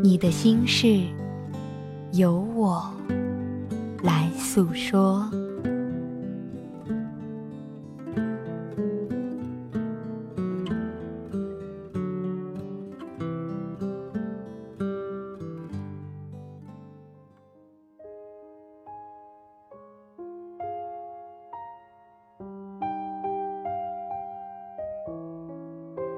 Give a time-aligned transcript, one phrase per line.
[0.00, 1.02] 你的心事，
[2.12, 2.88] 由我
[4.02, 5.28] 来诉说。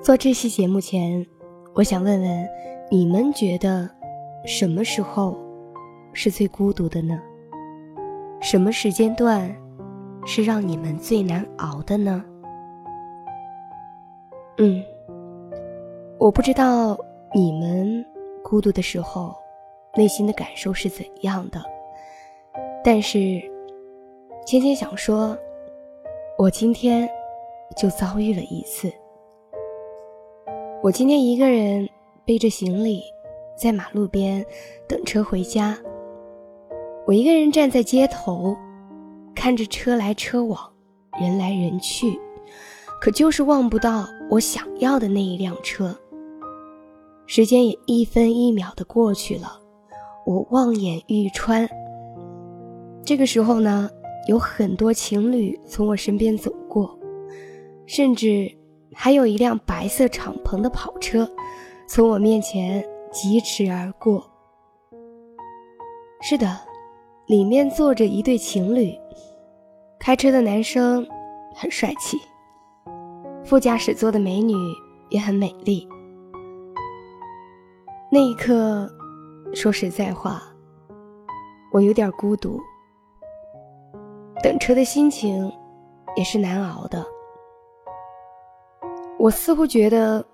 [0.00, 1.26] 做这期节目前，
[1.74, 2.73] 我想问问。
[2.90, 3.88] 你们觉得
[4.44, 5.36] 什么时候
[6.12, 7.18] 是最孤独的呢？
[8.40, 9.50] 什么时间段
[10.26, 12.22] 是让你们最难熬的呢？
[14.58, 14.84] 嗯，
[16.18, 16.96] 我不知道
[17.34, 18.04] 你们
[18.44, 19.34] 孤独的时候
[19.96, 21.60] 内心的感受是怎样的，
[22.84, 23.18] 但是
[24.46, 25.36] 芊芊想说，
[26.38, 27.08] 我今天
[27.76, 28.92] 就遭遇了一次。
[30.82, 31.88] 我今天一个人。
[32.26, 33.02] 背着行李，
[33.54, 34.44] 在马路边
[34.88, 35.76] 等车回家。
[37.06, 38.56] 我一个人站在街头，
[39.34, 40.72] 看着车来车往，
[41.20, 42.18] 人来人去，
[42.98, 45.94] 可就是望不到我想要的那一辆车。
[47.26, 49.60] 时间也一分一秒的过去了，
[50.24, 51.68] 我望眼欲穿。
[53.04, 53.90] 这个时候呢，
[54.28, 56.98] 有很多情侣从我身边走过，
[57.84, 58.50] 甚至
[58.94, 61.30] 还有一辆白色敞篷的跑车。
[61.86, 64.24] 从我面前疾驰而过。
[66.20, 66.58] 是的，
[67.26, 68.98] 里面坐着一对情侣，
[70.00, 71.06] 开车的男生
[71.54, 72.18] 很帅气，
[73.44, 74.54] 副驾驶座的美女
[75.10, 75.86] 也很美丽。
[78.10, 78.88] 那一刻，
[79.52, 80.42] 说实在话，
[81.72, 82.58] 我有点孤独，
[84.42, 85.52] 等车的心情
[86.16, 87.04] 也是难熬的。
[89.18, 90.24] 我似乎觉得。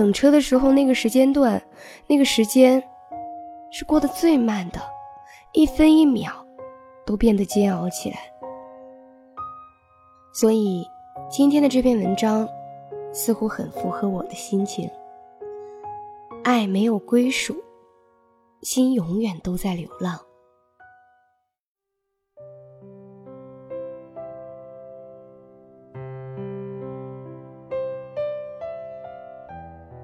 [0.00, 1.62] 等车的时候，那个时间段，
[2.06, 2.82] 那个时间，
[3.70, 4.80] 是过得最慢的，
[5.52, 6.32] 一分一秒，
[7.04, 8.16] 都变得煎熬起来。
[10.32, 10.88] 所以，
[11.28, 12.48] 今天的这篇文章，
[13.12, 14.90] 似乎很符合我的心情。
[16.44, 17.54] 爱没有归属，
[18.62, 20.18] 心永远都在流浪。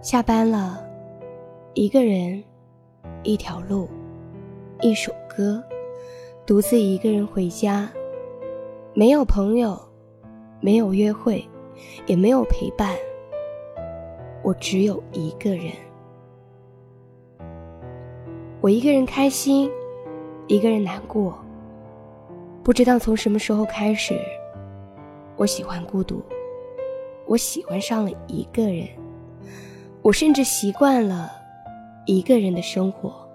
[0.06, 0.89] 下班了，
[1.75, 2.41] 一个人，
[3.25, 3.89] 一条路，
[4.81, 5.61] 一首歌，
[6.47, 7.91] 独自一个人回家，
[8.94, 9.77] 没有朋友，
[10.61, 11.44] 没有约会，
[12.06, 12.94] 也没有陪伴，
[14.44, 15.72] 我只有一个人。
[18.61, 19.69] 我一个人开心，
[20.47, 21.37] 一个人难过。
[22.62, 24.17] 不知道从什么时候开始，
[25.34, 26.23] 我喜欢孤独，
[27.27, 28.87] 我喜欢上了一个人。
[30.06, 31.33] 我甚至习惯了
[32.05, 33.28] 一个人的生活。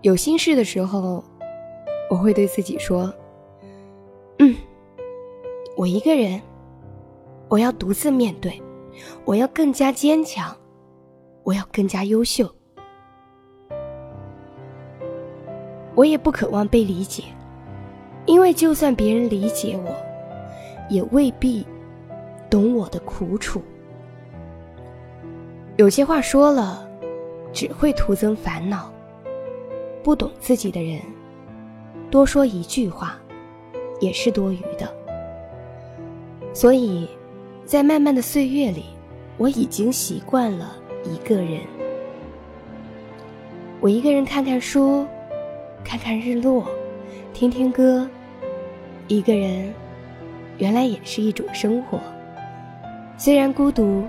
[0.00, 1.22] 有心事的时候，
[2.08, 3.12] 我会对自己说
[4.40, 4.56] ：“嗯，
[5.76, 6.40] 我一个人，
[7.50, 8.58] 我要独自面对，
[9.26, 10.56] 我要更加坚强，
[11.42, 12.50] 我要更加优秀。
[15.94, 17.24] 我也不渴望被理解，
[18.24, 19.94] 因为就算别人理解我，
[20.88, 21.66] 也未必
[22.48, 23.60] 懂我的苦楚。”
[25.80, 26.86] 有些话说了，
[27.54, 28.92] 只会徒增烦恼。
[30.02, 31.00] 不懂自己的人，
[32.10, 33.18] 多说一句话，
[33.98, 34.94] 也是多余的。
[36.52, 37.08] 所以，
[37.64, 38.84] 在漫漫的岁月里，
[39.38, 41.62] 我已经习惯了一个人。
[43.80, 45.06] 我一个人看看书，
[45.82, 46.68] 看看日落，
[47.32, 48.06] 听听歌。
[49.08, 49.72] 一个人，
[50.58, 51.98] 原来也是一种生活。
[53.16, 54.04] 虽然孤独。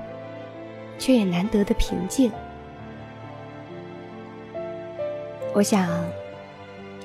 [1.02, 2.32] 却也难得的平静。
[5.52, 5.90] 我想，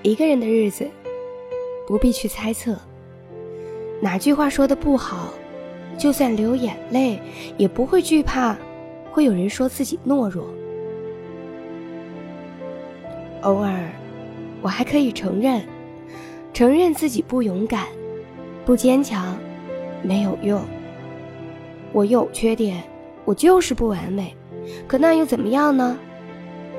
[0.03, 0.87] 一个人的日子，
[1.87, 2.77] 不必去猜测
[4.03, 5.33] 哪句话说的不好，
[5.97, 7.19] 就算流眼泪，
[7.57, 8.55] 也不会惧怕
[9.11, 10.47] 会有人说自己懦弱。
[13.41, 13.91] 偶尔，
[14.61, 15.63] 我还可以承认，
[16.53, 17.87] 承认自己不勇敢、
[18.67, 19.39] 不坚强，
[20.03, 20.61] 没有用。
[21.93, 22.85] 我有缺点。
[23.27, 24.35] 我就是不完美，
[24.87, 25.99] 可那又怎么样呢？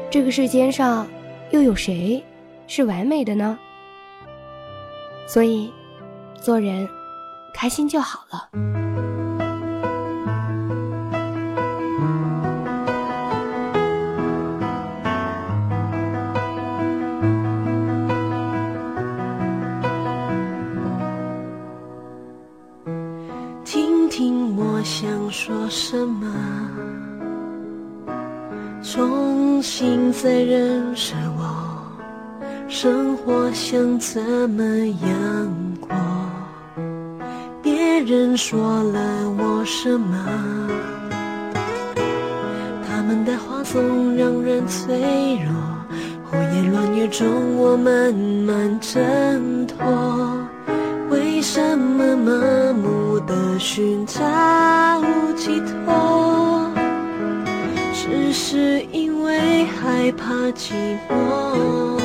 [0.09, 1.05] 这个世间上
[1.51, 2.23] 又有谁
[2.65, 3.59] 是完美的呢？
[5.27, 5.69] 所以，
[6.41, 6.87] 做人
[7.53, 8.49] 开心就好了。
[23.65, 26.26] 听听我想说什么？
[28.97, 31.45] 重新再认识我，
[32.67, 35.95] 生活想怎么样过？
[37.61, 38.99] 别人说了
[39.37, 40.17] 我什么？
[42.89, 45.53] 他们的话总让人脆弱，
[46.25, 49.77] 胡言乱语中我慢慢挣脱。
[51.11, 54.19] 为什么麻木的寻找
[55.35, 56.06] 寄托？
[60.17, 60.73] 怕寂
[61.07, 62.01] 寞。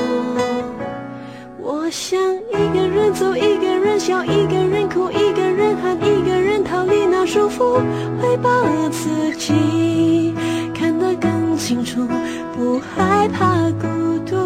[1.59, 7.81] 我想一个人走，一个人笑，一个人哭，一个人喊，一个人逃离那束缚，
[8.21, 8.51] 会把
[8.91, 10.35] 自己
[10.75, 12.07] 看得更清楚，
[12.55, 13.89] 不害怕孤
[14.27, 14.37] 独。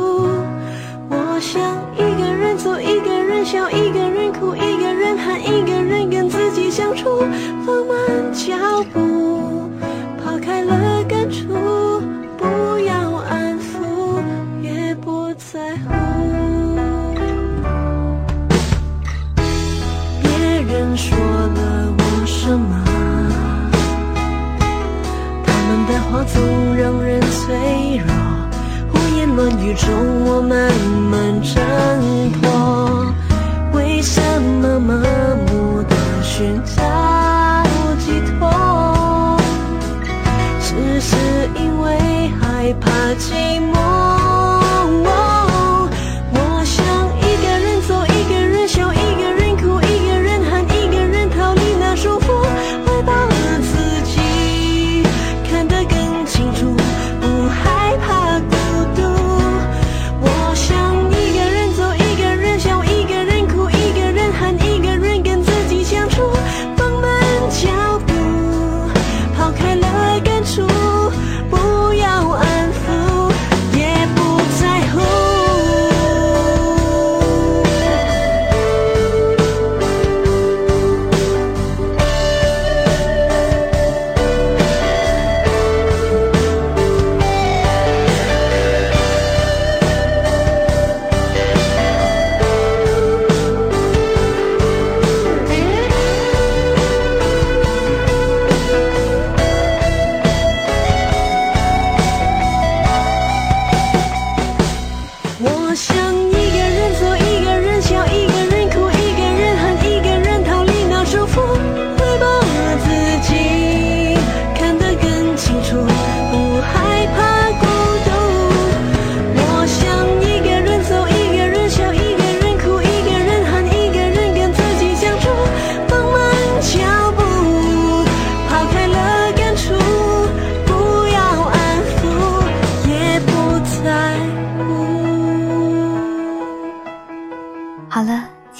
[1.09, 1.61] 我想
[1.95, 7.25] 一个人走，一个人笑，一个人哭，一个人喊，一个人跟自己相处，
[7.65, 7.97] 放慢
[8.33, 8.55] 脚
[8.93, 9.66] 步，
[29.67, 30.73] 雨中，我慢
[31.11, 31.66] 慢长